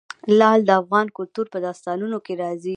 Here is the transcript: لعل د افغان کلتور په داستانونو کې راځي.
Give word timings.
لعل 0.39 0.59
د 0.65 0.69
افغان 0.81 1.07
کلتور 1.17 1.45
په 1.53 1.57
داستانونو 1.65 2.17
کې 2.25 2.33
راځي. 2.43 2.69